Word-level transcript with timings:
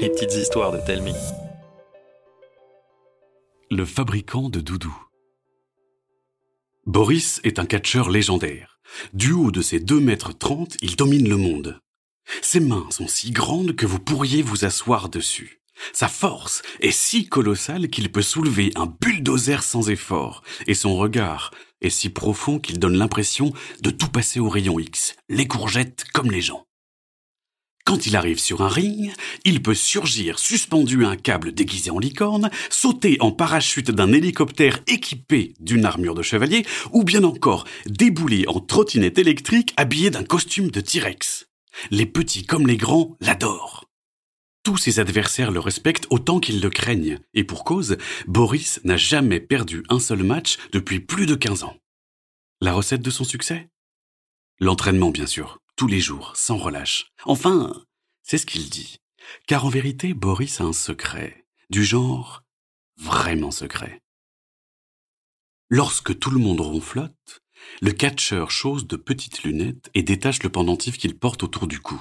Les 0.00 0.08
petites 0.08 0.34
histoires 0.34 0.72
de 0.72 0.78
Telmi. 0.78 1.12
Le 3.70 3.84
fabricant 3.84 4.48
de 4.48 4.60
doudous. 4.60 4.98
Boris 6.86 7.42
est 7.44 7.58
un 7.58 7.66
catcheur 7.66 8.08
légendaire. 8.08 8.80
Du 9.12 9.32
haut 9.32 9.50
de 9.50 9.60
ses 9.60 9.78
2 9.78 10.00
mètres 10.00 10.32
30, 10.32 10.78
il 10.80 10.96
domine 10.96 11.28
le 11.28 11.36
monde. 11.36 11.80
Ses 12.40 12.60
mains 12.60 12.86
sont 12.90 13.08
si 13.08 13.30
grandes 13.30 13.76
que 13.76 13.84
vous 13.84 13.98
pourriez 13.98 14.40
vous 14.40 14.64
asseoir 14.64 15.10
dessus. 15.10 15.60
Sa 15.92 16.08
force 16.08 16.62
est 16.80 16.92
si 16.92 17.28
colossale 17.28 17.90
qu'il 17.90 18.10
peut 18.10 18.22
soulever 18.22 18.72
un 18.76 18.86
bulldozer 18.86 19.62
sans 19.62 19.90
effort, 19.90 20.42
et 20.66 20.74
son 20.74 20.96
regard 20.96 21.50
est 21.82 21.90
si 21.90 22.08
profond 22.08 22.58
qu'il 22.58 22.78
donne 22.78 22.96
l'impression 22.96 23.52
de 23.82 23.90
tout 23.90 24.08
passer 24.08 24.40
au 24.40 24.48
rayon 24.48 24.78
X, 24.78 25.16
les 25.28 25.46
courgettes 25.46 26.04
comme 26.14 26.30
les 26.30 26.40
gens. 26.40 26.64
Quand 27.90 28.06
il 28.06 28.14
arrive 28.14 28.38
sur 28.38 28.62
un 28.62 28.68
ring, 28.68 29.12
il 29.44 29.62
peut 29.62 29.74
surgir 29.74 30.38
suspendu 30.38 31.04
à 31.04 31.08
un 31.08 31.16
câble 31.16 31.50
déguisé 31.50 31.90
en 31.90 31.98
licorne, 31.98 32.48
sauter 32.70 33.16
en 33.18 33.32
parachute 33.32 33.90
d'un 33.90 34.12
hélicoptère 34.12 34.78
équipé 34.86 35.54
d'une 35.58 35.84
armure 35.84 36.14
de 36.14 36.22
chevalier, 36.22 36.64
ou 36.92 37.02
bien 37.02 37.24
encore 37.24 37.64
débouler 37.86 38.44
en 38.46 38.60
trottinette 38.60 39.18
électrique 39.18 39.74
habillé 39.76 40.10
d'un 40.10 40.22
costume 40.22 40.70
de 40.70 40.80
T-Rex. 40.80 41.48
Les 41.90 42.06
petits 42.06 42.46
comme 42.46 42.68
les 42.68 42.76
grands 42.76 43.16
l'adorent. 43.20 43.86
Tous 44.62 44.76
ses 44.76 45.00
adversaires 45.00 45.50
le 45.50 45.58
respectent 45.58 46.06
autant 46.10 46.38
qu'ils 46.38 46.60
le 46.60 46.70
craignent, 46.70 47.18
et 47.34 47.42
pour 47.42 47.64
cause, 47.64 47.96
Boris 48.28 48.78
n'a 48.84 48.96
jamais 48.96 49.40
perdu 49.40 49.82
un 49.88 49.98
seul 49.98 50.22
match 50.22 50.58
depuis 50.70 51.00
plus 51.00 51.26
de 51.26 51.34
15 51.34 51.64
ans. 51.64 51.76
La 52.60 52.72
recette 52.72 53.02
de 53.02 53.10
son 53.10 53.24
succès? 53.24 53.68
L'entraînement, 54.60 55.10
bien 55.10 55.26
sûr, 55.26 55.58
tous 55.80 55.86
les 55.86 56.00
jours, 56.00 56.32
sans 56.36 56.58
relâche. 56.58 57.06
Enfin, 57.24 57.72
c'est 58.22 58.36
ce 58.36 58.44
qu'il 58.44 58.68
dit. 58.68 58.98
Car 59.46 59.64
en 59.64 59.70
vérité, 59.70 60.12
Boris 60.12 60.60
a 60.60 60.64
un 60.64 60.74
secret, 60.74 61.46
du 61.70 61.84
genre 61.84 62.42
vraiment 62.98 63.50
secret. 63.50 64.02
Lorsque 65.70 66.18
tout 66.18 66.30
le 66.30 66.38
monde 66.38 66.60
ronflote, 66.60 67.40
le 67.80 67.92
catcheur 67.92 68.50
chose 68.50 68.86
de 68.88 68.96
petites 68.96 69.42
lunettes 69.42 69.88
et 69.94 70.02
détache 70.02 70.42
le 70.42 70.50
pendentif 70.50 70.98
qu'il 70.98 71.18
porte 71.18 71.44
autour 71.44 71.66
du 71.66 71.80
cou. 71.80 71.98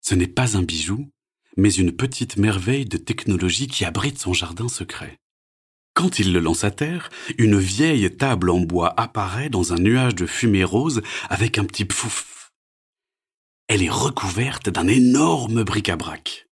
Ce 0.00 0.14
n'est 0.14 0.26
pas 0.26 0.56
un 0.56 0.62
bijou, 0.62 1.10
mais 1.58 1.74
une 1.74 1.92
petite 1.92 2.38
merveille 2.38 2.86
de 2.86 2.96
technologie 2.96 3.66
qui 3.66 3.84
abrite 3.84 4.18
son 4.18 4.32
jardin 4.32 4.68
secret. 4.68 5.18
Quand 5.92 6.18
il 6.18 6.32
le 6.32 6.40
lance 6.40 6.64
à 6.64 6.70
terre, 6.70 7.10
une 7.36 7.58
vieille 7.58 8.10
table 8.16 8.48
en 8.48 8.60
bois 8.60 8.94
apparaît 8.98 9.50
dans 9.50 9.74
un 9.74 9.78
nuage 9.78 10.14
de 10.14 10.24
fumée 10.24 10.64
rose 10.64 11.02
avec 11.28 11.58
un 11.58 11.66
petit 11.66 11.84
pfouf. 11.84 12.37
Elle 13.68 13.82
est 13.82 13.90
recouverte 13.90 14.70
d'un 14.70 14.88
énorme 14.88 15.62
bric-à-brac. 15.62 16.48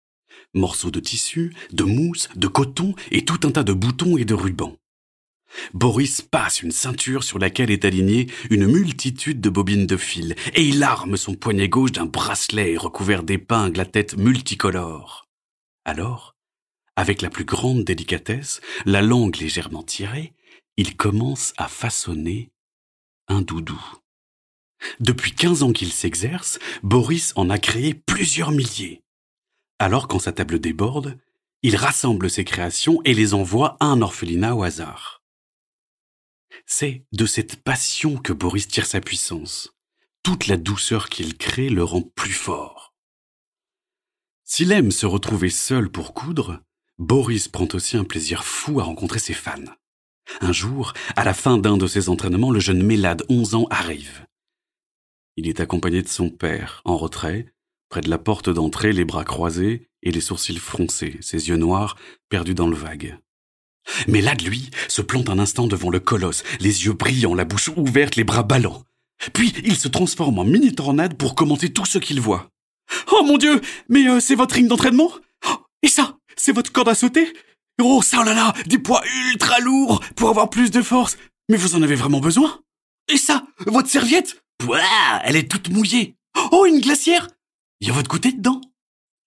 Morceaux 0.54 0.92
de 0.92 1.00
tissu, 1.00 1.56
de 1.72 1.86
mousse, 1.86 2.28
de 2.36 2.48
coton 2.48 2.94
et 3.10 3.24
tout 3.24 3.40
un 3.48 3.52
tas 3.52 3.64
de 3.64 3.72
boutons 3.72 4.18
et 4.18 4.26
de 4.26 4.34
rubans. 4.34 4.76
Boris 5.74 6.22
passe 6.22 6.62
une 6.62 6.72
ceinture 6.72 7.24
sur 7.24 7.40
laquelle 7.40 7.72
est 7.72 7.86
alignée 7.86 8.28
une 8.50 8.68
multitude 8.68 9.40
de 9.40 9.50
bobines 9.50 9.88
de 9.88 9.96
fil, 9.96 10.36
et 10.54 10.64
il 10.66 10.84
arme 10.84 11.16
son 11.16 11.36
poignet 11.36 11.70
gauche 11.70 11.94
d'un 11.94 12.06
bracelet 12.06 12.76
recouvert 12.76 13.24
d'épingles 13.24 13.80
à 13.80 13.86
tête 13.86 14.18
multicolore. 14.18 15.30
Alors, 15.86 16.36
avec 16.98 17.22
la 17.22 17.30
plus 17.30 17.46
grande 17.46 17.86
délicatesse, 17.86 18.60
la 18.86 19.02
langue 19.02 19.38
légèrement 19.38 19.84
tirée, 19.84 20.34
il 20.76 20.98
commence 20.98 21.54
à 21.56 21.70
façonner 21.70 22.52
un 23.30 23.42
doudou. 23.42 23.82
Depuis 25.00 25.32
quinze 25.32 25.64
ans 25.64 25.72
qu'il 25.72 25.92
s'exerce, 25.92 26.60
Boris 26.84 27.34
en 27.36 27.50
a 27.50 27.58
créé 27.58 27.94
plusieurs 27.94 28.52
milliers. 28.52 29.04
Alors 29.80 30.08
quand 30.08 30.20
sa 30.20 30.32
table 30.32 30.60
déborde, 30.60 31.18
il 31.62 31.76
rassemble 31.76 32.30
ses 32.30 32.46
créations 32.46 33.02
et 33.06 33.14
les 33.14 33.34
envoie 33.34 33.78
à 33.80 33.86
un 33.86 34.02
orphelinat 34.02 34.56
au 34.56 34.64
hasard. 34.64 35.24
C'est 36.66 37.06
de 37.12 37.26
cette 37.26 37.58
passion 37.58 38.18
que 38.18 38.34
Boris 38.34 38.68
tire 38.68 38.86
sa 38.86 39.02
puissance. 39.02 39.74
Toute 40.24 40.48
la 40.48 40.58
douceur 40.58 41.10
qu'il 41.10 41.38
crée 41.38 41.70
le 41.70 41.84
rend 41.84 42.02
plus 42.02 42.34
fort. 42.34 42.94
S'il 44.44 44.72
aime 44.72 44.92
se 44.92 45.06
retrouver 45.06 45.50
seul 45.50 45.90
pour 45.90 46.14
coudre, 46.14 46.62
Boris 46.98 47.48
prend 47.48 47.68
aussi 47.74 47.98
un 47.98 48.04
plaisir 48.04 48.46
fou 48.46 48.80
à 48.80 48.84
rencontrer 48.84 49.20
ses 49.20 49.34
fans. 49.34 49.74
Un 50.42 50.52
jour, 50.52 50.94
à 51.16 51.24
la 51.24 51.34
fin 51.34 51.58
d'un 51.58 51.78
de 51.78 51.88
ses 51.88 52.10
entraînements, 52.10 52.52
le 52.52 52.60
jeune 52.60 52.84
Mélade, 52.84 53.24
11 53.30 53.56
ans, 53.56 53.68
arrive. 53.70 54.26
Il 55.38 55.50
est 55.50 55.60
accompagné 55.60 56.02
de 56.02 56.08
son 56.08 56.30
père, 56.30 56.82
en 56.86 56.98
retrait, 56.98 57.54
près 57.90 58.02
de 58.02 58.10
la 58.10 58.18
porte 58.18 58.50
d'entrée, 58.50 58.94
les 58.94 59.06
bras 59.06 59.26
croisés 59.26 59.90
et 60.02 60.12
les 60.12 60.22
sourcils 60.22 60.58
froncés, 60.58 61.18
ses 61.22 61.50
yeux 61.50 61.58
noirs 61.58 61.98
perdus 62.30 62.54
dans 62.54 62.68
le 62.68 62.76
vague. 62.76 63.18
Mais 64.08 64.22
là, 64.22 64.34
lui, 64.34 64.72
se 64.88 65.02
plante 65.02 65.30
un 65.30 65.40
instant 65.40 65.68
devant 65.68 65.90
le 65.90 66.00
colosse, 66.00 66.44
les 66.60 66.86
yeux 66.86 66.94
brillants, 66.94 67.36
la 67.36 67.46
bouche 67.46 67.70
ouverte, 67.76 68.16
les 68.16 68.24
bras 68.24 68.44
ballants. 68.44 68.84
Puis 69.34 69.54
il 69.64 69.76
se 69.76 69.88
transforme 69.88 70.40
en 70.40 70.46
mini-tornade 70.46 71.18
pour 71.18 71.36
commenter 71.36 71.72
tout 71.72 71.86
ce 71.86 71.98
qu'il 72.00 72.22
voit. 72.22 72.50
Oh 73.12 73.24
mon 73.24 73.38
dieu 73.38 73.62
Mais 73.90 74.08
euh, 74.08 74.20
c'est 74.20 74.36
votre 74.36 74.56
ring 74.56 74.68
d'entraînement? 74.68 75.12
Oh, 75.48 75.56
Et 75.82 75.88
ça 75.88 76.18
C'est 76.36 76.52
votre 76.52 76.72
corde 76.72 76.90
à 76.90 76.96
sauter? 76.96 77.34
Oh 77.82 78.02
ça, 78.02 78.18
oh 78.22 78.24
là 78.24 78.34
là 78.34 78.54
Des 78.68 78.78
poids 78.78 79.02
ultra 79.32 79.60
lourds 79.60 80.04
pour 80.16 80.30
avoir 80.30 80.50
plus 80.50 80.70
de 80.70 80.82
force 80.82 81.18
Mais 81.50 81.58
vous 81.58 81.76
en 81.76 81.82
avez 81.82 81.96
vraiment 81.96 82.20
besoin? 82.20 82.60
Et 83.12 83.18
ça 83.18 83.44
Votre 83.66 83.90
serviette? 83.90 84.45
Pouah 84.58 85.22
Elle 85.24 85.36
est 85.36 85.50
toute 85.50 85.70
mouillée 85.70 86.16
Oh, 86.52 86.66
une 86.66 86.82
glacière 86.82 87.28
Il 87.82 87.88
y 87.88 87.92
a 87.92 87.94
votre 87.94 88.10
goûter 88.10 88.32
dedans 88.32 88.62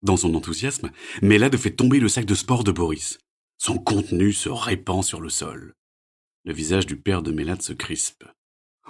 Dans 0.03 0.17
son 0.17 0.35
enthousiasme, 0.35 0.91
Mélade 1.23 1.57
fait 1.57 1.71
tomber 1.71 2.01
le 2.01 2.09
sac 2.09 2.25
de 2.25 2.35
sport 2.35 2.65
de 2.65 2.73
Boris. 2.73 3.19
Son 3.59 3.79
contenu 3.79 4.33
se 4.33 4.49
répand 4.49 5.05
sur 5.05 5.21
le 5.21 5.29
sol. 5.29 5.75
Le 6.45 6.53
visage 6.53 6.87
du 6.87 6.97
père 6.97 7.23
de 7.23 7.33
Mélade 7.33 7.63
se 7.63 7.73
crispe. 7.73 8.25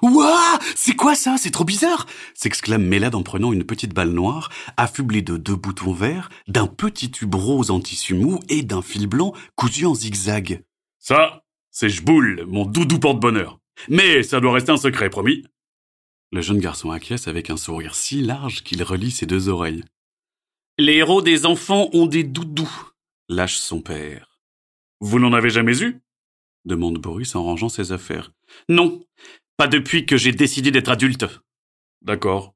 Ouah 0.03 0.59
C'est 0.77 0.95
quoi 0.95 1.17
ça? 1.17 1.37
C'est 1.39 1.51
trop 1.51 1.65
bizarre 1.65 2.07
s'exclame 2.35 2.85
Mélade 2.85 3.17
en 3.17 3.23
prenant 3.25 3.53
une 3.53 3.65
petite 3.65 3.95
balle 3.95 4.11
noire, 4.13 4.51
affublée 4.77 5.23
de 5.23 5.37
deux 5.37 5.57
boutons 5.57 5.93
verts, 5.93 6.29
d'un 6.47 6.69
petit 6.69 7.11
tube 7.11 7.35
rose 7.35 7.73
en 7.73 7.81
tissu 7.81 8.15
mou 8.15 8.39
et 8.49 8.63
d'un 8.63 8.83
fil 8.83 9.09
blanc 9.09 9.33
cousu 9.57 9.87
en 9.87 9.95
zigzag. 9.95 10.63
Ça, 11.01 11.43
c'est 11.73 11.89
Jboul, 11.89 12.45
mon 12.47 12.65
doudou 12.65 13.01
porte-bonheur. 13.01 13.59
Mais 13.89 14.23
ça 14.23 14.41
doit 14.41 14.53
rester 14.53 14.71
un 14.71 14.77
secret, 14.77 15.11
promis. 15.11 15.45
Le 16.31 16.43
jeune 16.43 16.59
garçon 16.59 16.91
acquiesce 16.91 17.27
avec 17.27 17.49
un 17.49 17.57
sourire 17.57 17.95
si 17.95 18.21
large 18.21 18.63
qu'il 18.63 18.83
relie 18.83 19.11
ses 19.11 19.25
deux 19.25 19.49
oreilles. 19.49 19.85
Les 20.77 20.95
héros 20.95 21.23
des 21.23 21.47
enfants 21.47 21.89
ont 21.93 22.07
des 22.07 22.23
doudous, 22.23 22.93
lâche 23.29 23.57
son 23.57 23.81
père. 23.81 24.41
Vous 25.01 25.19
n'en 25.19 25.33
avez 25.33 25.51
jamais 25.51 25.83
eu? 25.83 26.01
demande 26.65 26.99
Boris 26.99 27.35
en 27.35 27.45
rangeant 27.45 27.71
ses 27.71 27.93
affaires. 27.93 28.33
Non, 28.69 29.03
pas 29.57 29.69
depuis 29.69 30.05
que 30.05 30.19
j'ai 30.19 30.33
décidé 30.33 30.71
d'être 30.71 30.91
adulte. 30.91 31.25
D'accord, 32.03 32.55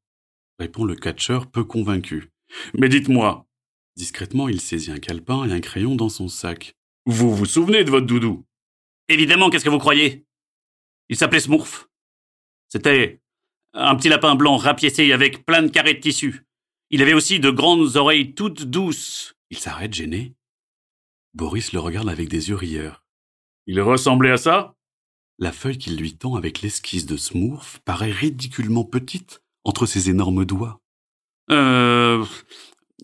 répond 0.59 0.85
le 0.85 0.95
catcheur 0.95 1.51
peu 1.51 1.65
convaincu. 1.65 2.31
Mais 2.75 2.91
dites-moi. 2.91 3.47
Discrètement, 3.97 4.49
il 4.49 4.61
saisit 4.61 4.91
un 4.91 4.99
calepin 4.99 5.49
et 5.49 5.53
un 5.53 5.61
crayon 5.61 5.97
dans 5.97 6.09
son 6.11 6.29
sac. 6.29 6.75
Vous 7.07 7.35
vous 7.35 7.47
souvenez 7.47 7.85
de 7.85 7.91
votre 7.91 8.07
doudou? 8.07 8.45
Évidemment, 9.09 9.51
qu'est-ce 9.51 9.65
que 9.65 9.71
vous 9.71 9.79
croyez? 9.79 10.27
Il 11.09 11.17
s'appelait 11.17 11.41
Smurf. 11.41 11.89
C'était 12.69 13.22
un 13.75 13.95
petit 13.97 14.09
lapin 14.09 14.35
blanc 14.35 14.57
rapiécé 14.57 15.13
avec 15.13 15.45
plein 15.45 15.63
de 15.63 15.69
carrés 15.69 15.95
de 15.95 16.01
tissu. 16.01 16.45
Il 16.91 17.03
avait 17.03 17.15
aussi 17.15 17.41
de 17.41 17.51
grandes 17.51 17.97
oreilles 17.97 18.35
toutes 18.35 18.65
douces. 18.65 19.35
Il 19.51 19.59
s'arrête 19.59 19.95
gêné 19.95 20.35
Boris 21.35 21.73
le 21.73 21.81
regarde 21.81 22.11
avec 22.11 22.29
des 22.29 22.51
yeux 22.51 22.57
rieurs. 22.57 23.05
Il 23.67 23.81
ressemblait 23.81 24.33
à 24.33 24.37
ça? 24.37 24.75
La 25.39 25.53
feuille 25.53 25.79
qu'il 25.79 25.97
lui 25.97 26.15
tend 26.15 26.35
avec 26.35 26.61
l'esquisse 26.61 27.07
de 27.07 27.17
Smurf 27.17 27.81
paraît 27.85 28.11
ridiculement 28.11 28.85
petite 28.85 29.43
entre 29.65 29.87
ses 29.87 30.11
énormes 30.11 30.45
doigts. 30.45 30.81
Euh. 31.51 32.25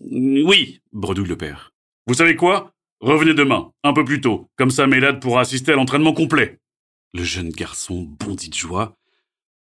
Oui, 0.01 0.81
bredouille 0.93 1.27
le 1.27 1.37
père. 1.37 1.71
Vous 2.07 2.13
savez 2.13 2.35
quoi? 2.35 2.71
Revenez 3.01 3.33
demain, 3.33 3.71
un 3.83 3.93
peu 3.93 4.03
plus 4.03 4.21
tôt, 4.21 4.49
comme 4.57 4.71
ça 4.71 4.85
Mélade 4.85 5.21
pourra 5.21 5.41
assister 5.41 5.71
à 5.71 5.75
l'entraînement 5.75 6.13
complet. 6.13 6.59
Le 7.13 7.23
jeune 7.23 7.49
garçon 7.49 8.03
bondit 8.03 8.49
de 8.49 8.55
joie. 8.55 8.98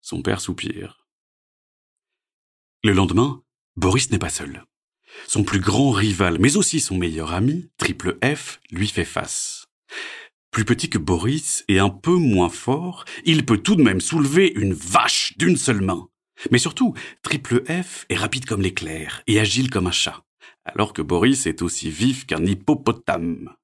Son 0.03 0.21
père 0.21 0.41
soupire. 0.41 1.07
Le 2.83 2.93
lendemain, 2.93 3.43
Boris 3.77 4.11
n'est 4.11 4.19
pas 4.19 4.31
seul. 4.31 4.65
Son 5.29 5.45
plus 5.45 5.61
grand 5.61 5.93
rival, 5.93 6.39
mais 6.41 6.57
aussi 6.57 6.81
son 6.81 6.97
meilleur 6.97 7.33
ami, 7.33 7.71
Triple 7.79 8.19
F, 8.25 8.61
lui 8.73 8.89
fait 8.89 9.05
face. 9.05 9.69
Plus 10.51 10.65
petit 10.65 10.91
que 10.91 10.99
Boris 10.99 11.65
et 11.69 11.79
un 11.79 11.89
peu 11.89 12.17
moins 12.17 12.49
fort, 12.49 13.05
il 13.25 13.47
peut 13.47 13.59
tout 13.59 13.77
de 13.77 13.83
même 13.83 14.01
soulever 14.01 14.53
une 14.57 14.75
vache 14.75 15.39
d'une 15.39 15.57
seule 15.57 15.83
main. 15.83 16.09
Mais 16.51 16.59
surtout, 16.59 16.95
Triple 17.23 17.63
F 17.67 18.05
est 18.09 18.17
rapide 18.17 18.45
comme 18.45 18.63
l'éclair 18.63 19.23
et 19.29 19.39
agile 19.39 19.71
comme 19.71 19.87
un 19.87 19.93
chat, 19.93 20.25
alors 20.65 20.93
que 20.93 21.03
Boris 21.03 21.47
est 21.47 21.63
aussi 21.63 21.91
vif 21.91 22.27
qu'un 22.27 22.45
hippopotame. 22.45 23.55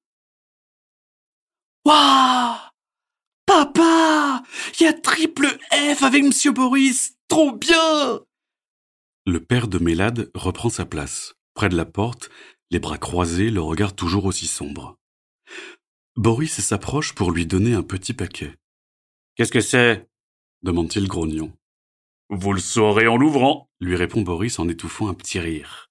Papa 3.49 4.43
Il 4.79 4.83
y 4.83 4.85
a 4.85 4.93
Triple 4.93 5.47
F 5.71 6.03
avec 6.03 6.23
Monsieur 6.23 6.51
Boris 6.51 7.17
Trop 7.27 7.51
bien 7.51 8.19
Le 9.25 9.39
père 9.39 9.67
de 9.67 9.79
Mélade 9.79 10.29
reprend 10.35 10.69
sa 10.69 10.85
place. 10.85 11.33
Près 11.55 11.67
de 11.67 11.75
la 11.75 11.85
porte, 11.85 12.29
les 12.69 12.77
bras 12.77 12.99
croisés, 12.99 13.49
le 13.49 13.59
regard 13.59 13.95
toujours 13.95 14.25
aussi 14.25 14.45
sombre. 14.45 14.99
Boris 16.15 16.61
s'approche 16.61 17.15
pour 17.15 17.31
lui 17.31 17.47
donner 17.47 17.73
un 17.73 17.81
petit 17.81 18.13
paquet. 18.13 18.55
Qu'est-ce 19.35 19.51
que 19.51 19.61
c'est? 19.61 20.07
demande-t-il 20.61 21.07
grognon. 21.07 21.51
Vous 22.29 22.53
le 22.53 22.59
saurez 22.59 23.07
en 23.07 23.17
l'ouvrant, 23.17 23.67
lui 23.79 23.95
répond 23.95 24.21
Boris 24.21 24.59
en 24.59 24.69
étouffant 24.69 25.07
un 25.07 25.15
petit 25.15 25.39
rire. 25.39 25.89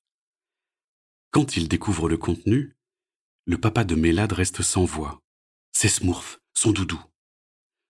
Quand 1.32 1.56
il 1.56 1.66
découvre 1.66 2.08
le 2.08 2.19
contenu, 2.19 2.76
le 3.46 3.58
papa 3.58 3.82
de 3.82 3.96
Mélade 3.96 4.32
reste 4.32 4.62
sans 4.62 4.84
voix. 4.84 5.20
C'est 5.72 5.88
Smurf, 5.88 6.38
son 6.54 6.70
doudou. 6.70 7.02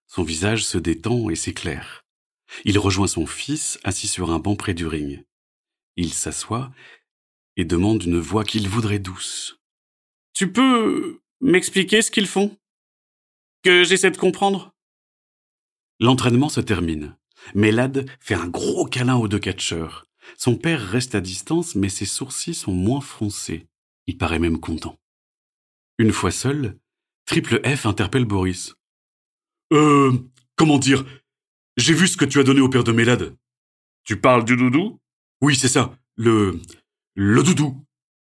Son 0.09 0.23
visage 0.23 0.65
se 0.65 0.79
détend 0.79 1.31
et 1.31 1.37
s'éclaire. 1.37 2.05
Il 2.65 2.79
rejoint 2.79 3.07
son 3.07 3.27
fils 3.27 3.79
assis 3.85 4.09
sur 4.09 4.31
un 4.31 4.39
banc 4.39 4.57
près 4.57 4.75
du 4.75 4.87
ring. 4.87 5.25
Il 5.97 6.13
s'assoit 6.13 6.73
et 7.57 7.65
demande 7.65 8.03
une 8.05 8.19
voix 8.19 8.45
qu'il 8.45 8.69
voudrait 8.69 8.99
douce. 8.99 9.61
Tu 10.33 10.51
peux 10.51 11.21
m'expliquer 11.41 12.03
ce 12.03 12.11
qu'ils 12.11 12.27
font? 12.27 12.57
Que 13.63 13.85
j'essaie 13.85 14.11
de 14.11 14.17
comprendre? 14.17 14.73
L'entraînement 16.01 16.49
se 16.49 16.61
termine. 16.61 17.17
Mélade 17.55 18.09
fait 18.21 18.35
un 18.35 18.49
gros 18.49 18.87
câlin 18.87 19.17
aux 19.17 19.29
deux 19.29 19.39
catcheurs. 19.39 20.07
Son 20.37 20.57
père 20.57 20.81
reste 20.81 21.15
à 21.15 21.21
distance, 21.21 21.75
mais 21.75 21.89
ses 21.89 22.07
sourcils 22.07 22.55
sont 22.55 22.73
moins 22.73 23.01
froncés. 23.01 23.67
Il 24.07 24.17
paraît 24.17 24.39
même 24.39 24.61
content. 24.61 24.99
Une 25.99 26.13
fois 26.13 26.31
seul, 26.31 26.79
Triple 27.27 27.61
F 27.65 27.87
interpelle 27.87 28.25
Boris. 28.25 28.75
Euh, 29.73 30.12
comment 30.56 30.79
dire? 30.79 31.05
J'ai 31.76 31.94
vu 31.94 32.09
ce 32.09 32.17
que 32.17 32.25
tu 32.25 32.41
as 32.41 32.44
donné 32.44 32.61
au 32.61 32.69
père 32.69 32.85
de 32.85 32.93
Mélade. 32.93 33.37
Tu 34.05 34.20
parles 34.20 34.44
du 34.44 34.56
doudou? 34.56 35.00
Oui, 35.41 35.55
c'est 35.55 35.69
ça. 35.69 35.97
Le... 36.17 36.61
le 37.15 37.43
doudou. 37.43 37.85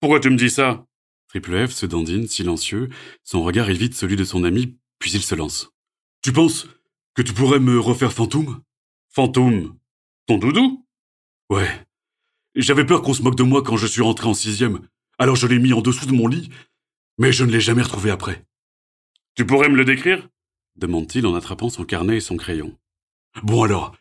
Pourquoi 0.01 0.21
tu 0.21 0.31
me 0.31 0.37
dis 0.37 0.51
ça? 0.51 0.87
Triple 1.29 1.69
F 1.69 1.71
se 1.71 1.87
dandine, 1.87 2.27
silencieux. 2.27 2.89
Son 3.23 3.43
regard 3.43 3.71
évite 3.71 3.95
celui 3.95 4.17
de 4.17 4.25
son 4.25 4.45
ami, 4.45 4.79
puis 4.99 5.13
il 5.13 5.23
se 5.23 5.35
lance. 5.35 5.71
Tu 6.23 6.33
penses 6.33 6.67
que 7.15 7.23
tu 7.23 7.33
pourrais 7.33 7.61
me 7.61 7.79
refaire 7.79 8.13
fantôme? 8.13 8.63
Fantôme 9.09 9.79
Ton 10.27 10.39
doudou? 10.39 10.87
Ouais. 11.49 11.87
J'avais 12.57 12.85
peur 12.85 13.03
qu'on 13.03 13.15
se 13.15 13.23
moque 13.23 13.37
de 13.37 13.43
moi 13.45 13.63
quand 13.63 13.77
je 13.77 13.87
suis 13.87 14.03
rentré 14.03 14.27
en 14.27 14.35
sixième, 14.35 14.81
alors 15.19 15.37
je 15.37 15.47
l'ai 15.47 15.59
mis 15.59 15.73
en 15.73 15.83
dessous 15.83 16.07
de 16.07 16.13
mon 16.13 16.27
lit, 16.27 16.51
mais 17.17 17.33
je 17.33 17.45
ne 17.45 17.53
l'ai 17.53 17.61
jamais 17.61 17.83
retrouvé 17.83 18.11
après. 18.11 18.45
Tu 19.35 19.47
pourrais 19.47 19.69
me 19.69 19.77
le 19.77 19.85
décrire? 19.85 20.29
Demande-t-il 20.77 21.27
en 21.27 21.35
attrapant 21.35 21.71
son 21.71 21.85
carnet 21.85 22.17
et 22.17 22.21
son 22.21 22.37
crayon. 22.37 22.77
Bon 23.43 23.63
alors, 23.63 23.95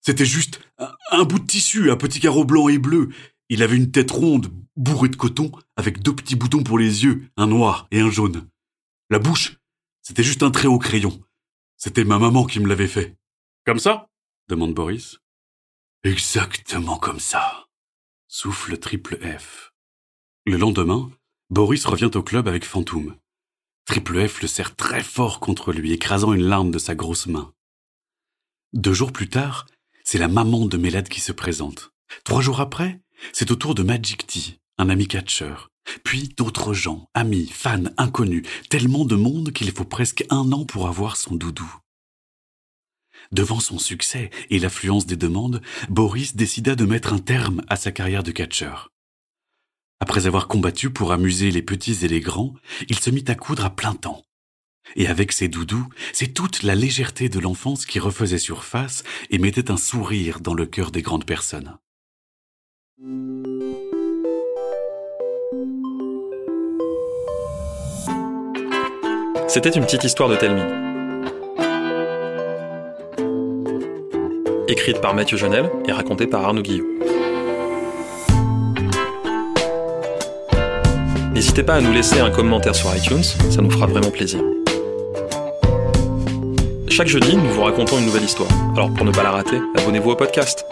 c'était 0.00 0.26
juste 0.26 0.60
un, 0.78 0.92
un, 1.10 1.24
bout 1.24 1.38
de 1.38 1.46
tissu, 1.46 1.90
un 1.90 1.96
petit 1.96 2.20
carreau 2.20 2.44
blanc 2.44 2.68
et 2.68 2.78
bleu. 2.78 3.10
Il 3.48 3.62
avait 3.62 3.76
une 3.76 3.90
tête 3.90 4.10
ronde, 4.10 4.52
bourrée 4.76 5.08
de 5.08 5.16
coton, 5.16 5.52
avec 5.76 6.02
deux 6.02 6.14
petits 6.14 6.36
boutons 6.36 6.62
pour 6.62 6.78
les 6.78 7.04
yeux, 7.04 7.28
un 7.36 7.46
noir 7.46 7.88
et 7.90 8.00
un 8.00 8.10
jaune. 8.10 8.48
La 9.10 9.18
bouche, 9.18 9.58
c'était 10.02 10.22
juste 10.22 10.42
un 10.42 10.50
trait 10.50 10.68
au 10.68 10.78
crayon. 10.78 11.22
C'était 11.76 12.04
ma 12.04 12.18
maman 12.18 12.44
qui 12.44 12.60
me 12.60 12.68
l'avait 12.68 12.88
fait. 12.88 13.16
Comme 13.64 13.78
ça? 13.78 14.08
demande 14.48 14.74
Boris. 14.74 15.18
Exactement 16.04 16.98
comme 16.98 17.20
ça. 17.20 17.66
Souffle 18.28 18.78
triple 18.78 19.18
F. 19.38 19.72
Le 20.44 20.56
lendemain, 20.56 21.10
Boris 21.50 21.84
revient 21.84 22.10
au 22.14 22.22
club 22.22 22.48
avec 22.48 22.64
Fantoum. 22.64 23.16
Triple 23.86 24.28
F 24.28 24.42
le 24.42 24.48
serre 24.48 24.74
très 24.74 25.02
fort 25.02 25.38
contre 25.38 25.72
lui, 25.72 25.92
écrasant 25.92 26.32
une 26.32 26.42
larme 26.42 26.72
de 26.72 26.78
sa 26.78 26.96
grosse 26.96 27.26
main. 27.26 27.52
Deux 28.72 28.92
jours 28.92 29.12
plus 29.12 29.28
tard, 29.28 29.66
c'est 30.04 30.18
la 30.18 30.28
maman 30.28 30.66
de 30.66 30.76
Mélade 30.76 31.08
qui 31.08 31.20
se 31.20 31.32
présente. 31.32 31.92
Trois 32.24 32.42
jours 32.42 32.60
après, 32.60 33.00
c'est 33.32 33.50
au 33.52 33.56
tour 33.56 33.74
de 33.76 33.84
Magic 33.84 34.26
T, 34.26 34.58
un 34.78 34.88
ami 34.88 35.06
catcheur. 35.06 35.70
Puis 36.02 36.30
d'autres 36.36 36.74
gens, 36.74 37.08
amis, 37.14 37.46
fans, 37.46 37.84
inconnus, 37.96 38.46
tellement 38.68 39.04
de 39.04 39.14
monde 39.14 39.52
qu'il 39.52 39.70
faut 39.70 39.84
presque 39.84 40.24
un 40.30 40.50
an 40.50 40.64
pour 40.64 40.88
avoir 40.88 41.16
son 41.16 41.36
doudou. 41.36 41.72
Devant 43.30 43.60
son 43.60 43.78
succès 43.78 44.30
et 44.50 44.58
l'affluence 44.58 45.06
des 45.06 45.16
demandes, 45.16 45.62
Boris 45.88 46.34
décida 46.34 46.74
de 46.74 46.84
mettre 46.84 47.12
un 47.12 47.18
terme 47.18 47.62
à 47.68 47.76
sa 47.76 47.92
carrière 47.92 48.24
de 48.24 48.32
catcheur. 48.32 48.90
Après 50.00 50.26
avoir 50.26 50.46
combattu 50.46 50.90
pour 50.90 51.12
amuser 51.12 51.50
les 51.50 51.62
petits 51.62 52.04
et 52.04 52.08
les 52.08 52.20
grands, 52.20 52.54
il 52.88 52.98
se 52.98 53.10
mit 53.10 53.24
à 53.28 53.34
coudre 53.34 53.64
à 53.64 53.70
plein 53.70 53.94
temps. 53.94 54.22
Et 54.94 55.08
avec 55.08 55.32
ses 55.32 55.48
doudous, 55.48 55.88
c'est 56.12 56.34
toute 56.34 56.62
la 56.62 56.74
légèreté 56.74 57.28
de 57.28 57.40
l'enfance 57.40 57.86
qui 57.86 57.98
refaisait 57.98 58.38
surface 58.38 59.04
et 59.30 59.38
mettait 59.38 59.70
un 59.70 59.76
sourire 59.76 60.40
dans 60.40 60.54
le 60.54 60.66
cœur 60.66 60.90
des 60.90 61.02
grandes 61.02 61.24
personnes. 61.24 61.76
C'était 69.48 69.70
une 69.70 69.84
petite 69.84 70.04
histoire 70.04 70.28
de 70.28 70.36
Telmi. 70.36 70.62
Écrite 74.68 75.00
par 75.00 75.14
Mathieu 75.14 75.36
Jonel 75.36 75.70
et 75.86 75.92
racontée 75.92 76.26
par 76.26 76.44
Arnaud 76.44 76.62
Guillot. 76.62 76.86
N'hésitez 81.36 81.62
pas 81.62 81.74
à 81.74 81.80
nous 81.82 81.92
laisser 81.92 82.18
un 82.18 82.30
commentaire 82.30 82.74
sur 82.74 82.96
iTunes, 82.96 83.22
ça 83.22 83.60
nous 83.60 83.70
fera 83.70 83.84
vraiment 83.84 84.10
plaisir. 84.10 84.40
Chaque 86.88 87.08
jeudi, 87.08 87.36
nous 87.36 87.50
vous 87.50 87.62
racontons 87.62 87.98
une 87.98 88.06
nouvelle 88.06 88.24
histoire. 88.24 88.48
Alors 88.74 88.90
pour 88.94 89.04
ne 89.04 89.12
pas 89.12 89.22
la 89.22 89.32
rater, 89.32 89.58
abonnez-vous 89.76 90.12
au 90.12 90.16
podcast. 90.16 90.64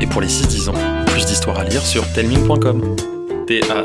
Et 0.00 0.08
pour 0.08 0.20
les 0.20 0.26
6-10 0.26 0.70
ans, 0.70 0.74
plus 1.06 1.26
d'histoires 1.26 1.60
à 1.60 1.64
lire 1.64 1.82
sur 1.82 2.04
telming.com. 2.12 2.96
T-A-L-E-M-I-N-G.com. 3.46 3.76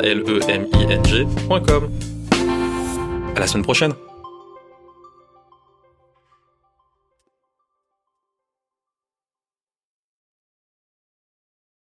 À 3.36 3.40
la 3.40 3.46
semaine 3.46 3.64
prochaine! 3.64 3.94